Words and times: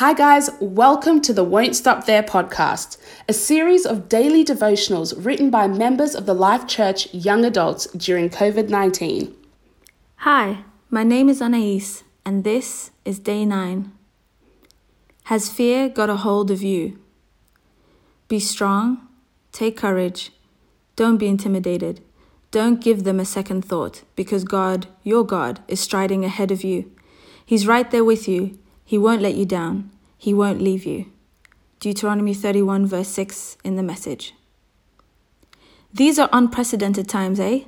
Hi, 0.00 0.12
guys, 0.12 0.50
welcome 0.60 1.22
to 1.22 1.32
the 1.32 1.42
Won't 1.42 1.74
Stop 1.74 2.04
There 2.04 2.22
podcast, 2.22 2.98
a 3.30 3.32
series 3.32 3.86
of 3.86 4.10
daily 4.10 4.44
devotionals 4.44 5.14
written 5.24 5.48
by 5.48 5.66
members 5.68 6.14
of 6.14 6.26
the 6.26 6.34
Life 6.34 6.66
Church 6.66 7.08
young 7.14 7.46
adults 7.46 7.86
during 7.96 8.28
COVID 8.28 8.68
19. 8.68 9.34
Hi, 10.16 10.58
my 10.90 11.02
name 11.02 11.30
is 11.30 11.40
Anais, 11.40 12.02
and 12.26 12.44
this 12.44 12.90
is 13.06 13.18
day 13.18 13.46
nine. 13.46 13.90
Has 15.32 15.48
fear 15.48 15.88
got 15.88 16.10
a 16.10 16.16
hold 16.16 16.50
of 16.50 16.62
you? 16.62 16.98
Be 18.28 18.38
strong, 18.38 19.08
take 19.50 19.78
courage, 19.78 20.30
don't 20.96 21.16
be 21.16 21.26
intimidated, 21.26 22.02
don't 22.50 22.84
give 22.84 23.04
them 23.04 23.18
a 23.18 23.24
second 23.24 23.64
thought, 23.64 24.02
because 24.14 24.44
God, 24.44 24.88
your 25.02 25.24
God, 25.24 25.60
is 25.68 25.80
striding 25.80 26.22
ahead 26.22 26.50
of 26.50 26.62
you. 26.62 26.92
He's 27.46 27.66
right 27.66 27.90
there 27.90 28.04
with 28.04 28.28
you 28.28 28.58
he 28.86 28.96
won't 28.96 29.20
let 29.20 29.34
you 29.34 29.44
down. 29.44 29.90
He 30.16 30.32
won't 30.32 30.62
leave 30.62 30.86
you. 30.86 31.06
Deuteronomy 31.80 32.32
31, 32.32 32.86
verse 32.86 33.08
6 33.08 33.58
in 33.64 33.74
the 33.74 33.82
message. 33.82 34.32
These 35.92 36.20
are 36.20 36.28
unprecedented 36.32 37.08
times, 37.08 37.40
eh? 37.40 37.64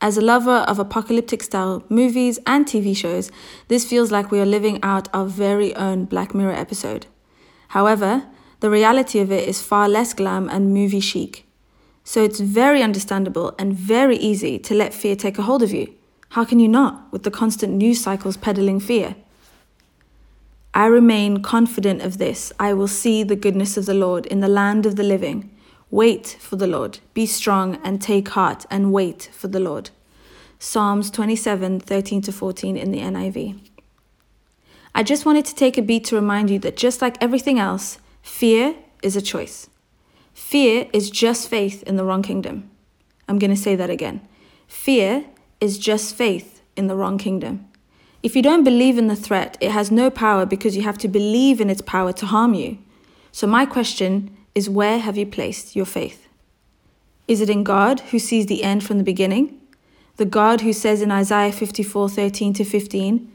As 0.00 0.18
a 0.18 0.20
lover 0.20 0.64
of 0.68 0.80
apocalyptic 0.80 1.44
style 1.44 1.84
movies 1.88 2.40
and 2.46 2.66
TV 2.66 2.96
shows, 2.96 3.30
this 3.68 3.84
feels 3.88 4.10
like 4.10 4.32
we 4.32 4.40
are 4.40 4.46
living 4.46 4.80
out 4.82 5.08
our 5.14 5.24
very 5.24 5.74
own 5.76 6.04
Black 6.04 6.34
Mirror 6.34 6.54
episode. 6.54 7.06
However, 7.68 8.26
the 8.58 8.68
reality 8.68 9.20
of 9.20 9.30
it 9.30 9.48
is 9.48 9.62
far 9.62 9.88
less 9.88 10.14
glam 10.14 10.48
and 10.48 10.74
movie 10.74 11.00
chic. 11.00 11.46
So 12.02 12.24
it's 12.24 12.40
very 12.40 12.82
understandable 12.82 13.54
and 13.56 13.72
very 13.72 14.16
easy 14.16 14.58
to 14.58 14.74
let 14.74 14.92
fear 14.92 15.14
take 15.14 15.38
a 15.38 15.42
hold 15.42 15.62
of 15.62 15.72
you. 15.72 15.94
How 16.30 16.44
can 16.44 16.58
you 16.58 16.68
not, 16.68 17.12
with 17.12 17.22
the 17.22 17.30
constant 17.30 17.72
news 17.74 18.00
cycles 18.00 18.36
peddling 18.36 18.80
fear? 18.80 19.14
I 20.76 20.84
remain 20.84 21.42
confident 21.42 22.02
of 22.02 22.18
this. 22.18 22.52
I 22.60 22.74
will 22.74 22.86
see 22.86 23.22
the 23.22 23.34
goodness 23.34 23.78
of 23.78 23.86
the 23.86 23.94
Lord 23.94 24.26
in 24.26 24.40
the 24.40 24.46
land 24.46 24.84
of 24.84 24.96
the 24.96 25.02
living. 25.02 25.50
Wait 25.90 26.36
for 26.38 26.56
the 26.56 26.66
Lord. 26.66 26.98
Be 27.14 27.24
strong 27.24 27.76
and 27.82 27.98
take 27.98 28.28
heart 28.28 28.66
and 28.70 28.92
wait 28.92 29.30
for 29.32 29.48
the 29.48 29.58
Lord. 29.58 29.88
Psalms 30.58 31.10
27 31.10 31.80
13 31.80 32.20
to 32.20 32.30
14 32.30 32.76
in 32.76 32.90
the 32.90 32.98
NIV. 32.98 33.58
I 34.94 35.02
just 35.02 35.24
wanted 35.24 35.46
to 35.46 35.54
take 35.54 35.78
a 35.78 35.82
beat 35.82 36.04
to 36.04 36.14
remind 36.14 36.50
you 36.50 36.58
that 36.58 36.76
just 36.76 37.00
like 37.00 37.16
everything 37.22 37.58
else, 37.58 37.98
fear 38.20 38.74
is 39.02 39.16
a 39.16 39.22
choice. 39.22 39.70
Fear 40.34 40.88
is 40.92 41.08
just 41.08 41.48
faith 41.48 41.84
in 41.84 41.96
the 41.96 42.04
wrong 42.04 42.22
kingdom. 42.22 42.70
I'm 43.26 43.38
going 43.38 43.50
to 43.50 43.56
say 43.56 43.76
that 43.76 43.88
again. 43.88 44.20
Fear 44.68 45.24
is 45.58 45.78
just 45.78 46.14
faith 46.14 46.60
in 46.76 46.86
the 46.86 46.96
wrong 46.96 47.16
kingdom. 47.16 47.66
If 48.26 48.34
you 48.34 48.42
don't 48.42 48.64
believe 48.64 48.98
in 48.98 49.06
the 49.06 49.14
threat, 49.14 49.56
it 49.60 49.70
has 49.70 49.92
no 49.92 50.10
power 50.10 50.44
because 50.46 50.76
you 50.76 50.82
have 50.82 50.98
to 50.98 51.06
believe 51.06 51.60
in 51.60 51.70
its 51.70 51.80
power 51.80 52.12
to 52.14 52.26
harm 52.26 52.54
you. 52.54 52.76
So, 53.30 53.46
my 53.46 53.64
question 53.66 54.36
is 54.52 54.68
where 54.68 54.98
have 54.98 55.16
you 55.16 55.24
placed 55.24 55.76
your 55.76 55.86
faith? 55.86 56.26
Is 57.28 57.40
it 57.40 57.48
in 57.48 57.62
God 57.62 58.00
who 58.10 58.18
sees 58.18 58.46
the 58.46 58.64
end 58.64 58.82
from 58.82 58.98
the 58.98 59.04
beginning? 59.04 59.60
The 60.16 60.24
God 60.24 60.62
who 60.62 60.72
says 60.72 61.02
in 61.02 61.12
Isaiah 61.12 61.52
54 61.52 62.08
13 62.08 62.52
to 62.54 62.64
15, 62.64 63.30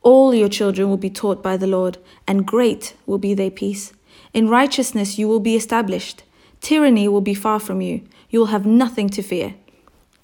All 0.00 0.34
your 0.34 0.48
children 0.48 0.88
will 0.88 0.96
be 0.96 1.10
taught 1.10 1.42
by 1.42 1.58
the 1.58 1.66
Lord, 1.66 1.98
and 2.26 2.46
great 2.46 2.94
will 3.04 3.18
be 3.18 3.34
their 3.34 3.50
peace. 3.50 3.92
In 4.32 4.48
righteousness 4.48 5.18
you 5.18 5.28
will 5.28 5.40
be 5.40 5.54
established. 5.54 6.22
Tyranny 6.62 7.08
will 7.08 7.20
be 7.20 7.34
far 7.34 7.60
from 7.60 7.82
you. 7.82 8.00
You 8.30 8.38
will 8.38 8.54
have 8.56 8.64
nothing 8.64 9.10
to 9.10 9.22
fear. 9.22 9.56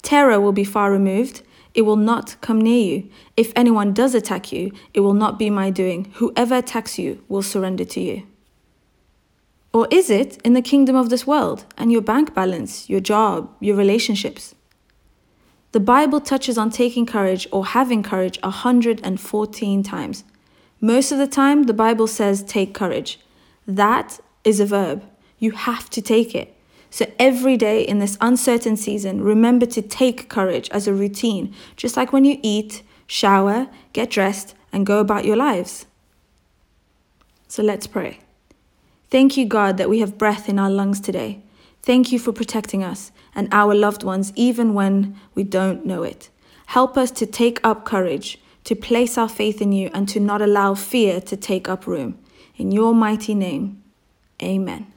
Terror 0.01 0.39
will 0.41 0.53
be 0.53 0.63
far 0.63 0.91
removed 0.91 1.43
it 1.77 1.83
will 1.83 1.95
not 1.95 2.35
come 2.41 2.59
near 2.59 2.83
you. 2.83 3.09
If 3.37 3.53
anyone 3.55 3.93
does 3.93 4.15
attack 4.15 4.51
you, 4.51 4.71
it 4.95 5.01
will 5.01 5.13
not 5.13 5.37
be 5.37 5.51
my 5.51 5.69
doing. 5.69 6.11
Whoever 6.15 6.55
attacks 6.55 6.97
you 6.97 7.23
will 7.29 7.43
surrender 7.43 7.85
to 7.85 8.01
you. 8.01 8.23
Or 9.73 9.87
is 9.91 10.09
it 10.09 10.41
in 10.43 10.53
the 10.53 10.63
kingdom 10.63 10.95
of 10.95 11.09
this 11.11 11.27
world 11.27 11.65
and 11.77 11.91
your 11.91 12.01
bank 12.01 12.33
balance, 12.33 12.89
your 12.89 12.99
job, 12.99 13.55
your 13.59 13.75
relationships? 13.75 14.55
The 15.71 15.79
Bible 15.79 16.19
touches 16.19 16.57
on 16.57 16.71
taking 16.71 17.05
courage 17.05 17.47
or 17.51 17.63
having 17.63 18.01
courage 18.01 18.39
114 18.41 19.83
times. 19.83 20.23
Most 20.81 21.11
of 21.11 21.19
the 21.19 21.27
time, 21.27 21.63
the 21.63 21.73
Bible 21.73 22.07
says 22.07 22.41
take 22.41 22.73
courage. 22.73 23.19
That 23.67 24.19
is 24.43 24.59
a 24.59 24.65
verb. 24.65 25.03
You 25.37 25.51
have 25.51 25.91
to 25.91 26.01
take 26.01 26.33
it. 26.33 26.56
So 26.89 27.05
every 27.19 27.57
day 27.57 27.81
in 27.81 27.99
this 27.99 28.17
uncertain 28.21 28.77
season, 28.77 29.21
remember 29.21 29.65
to 29.67 29.81
take 29.81 30.29
courage 30.29 30.69
as 30.69 30.87
a 30.87 30.93
routine, 30.93 31.53
just 31.75 31.97
like 31.97 32.13
when 32.13 32.25
you 32.25 32.39
eat, 32.41 32.83
shower, 33.07 33.67
get 33.93 34.09
dressed, 34.09 34.55
and 34.71 34.85
go 34.85 34.99
about 34.99 35.25
your 35.25 35.35
lives. 35.35 35.85
So 37.47 37.63
let's 37.63 37.87
pray. 37.87 38.19
Thank 39.09 39.37
you, 39.37 39.45
God, 39.45 39.77
that 39.77 39.89
we 39.89 39.99
have 39.99 40.17
breath 40.17 40.49
in 40.49 40.59
our 40.59 40.69
lungs 40.69 40.99
today. 40.99 41.41
Thank 41.81 42.11
you 42.11 42.19
for 42.19 42.33
protecting 42.33 42.83
us 42.83 43.11
and 43.33 43.47
our 43.53 43.73
loved 43.73 44.03
ones, 44.03 44.33
even 44.35 44.73
when 44.73 45.17
we 45.35 45.43
don't 45.43 45.85
know 45.85 46.03
it. 46.03 46.29
Help 46.67 46.97
us 46.97 47.11
to 47.11 47.25
take 47.25 47.59
up 47.63 47.85
courage, 47.85 48.39
to 48.65 48.75
place 48.75 49.17
our 49.17 49.29
faith 49.29 49.61
in 49.61 49.71
you, 49.71 49.89
and 49.93 50.09
to 50.09 50.19
not 50.19 50.41
allow 50.41 50.73
fear 50.73 51.21
to 51.21 51.37
take 51.37 51.69
up 51.69 51.87
room. 51.87 52.17
In 52.57 52.71
your 52.71 52.93
mighty 52.93 53.33
name, 53.33 53.81
amen. 54.43 54.91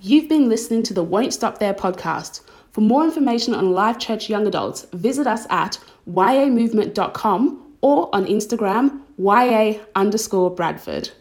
You've 0.00 0.28
been 0.28 0.50
listening 0.50 0.82
to 0.84 0.94
the 0.94 1.02
Won't 1.02 1.32
Stop 1.32 1.58
There 1.58 1.72
podcast. 1.72 2.42
For 2.70 2.82
more 2.82 3.02
information 3.02 3.54
on 3.54 3.72
Life 3.72 3.98
Church 3.98 4.28
Young 4.28 4.46
Adults, 4.46 4.84
visit 4.92 5.26
us 5.26 5.46
at 5.48 5.78
yamovement.com 6.06 7.72
or 7.80 8.14
on 8.14 8.26
Instagram, 8.26 9.00
ya 9.16 9.80
underscore 9.94 10.54
Bradford. 10.54 11.12